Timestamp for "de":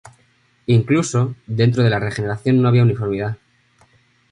1.83-1.91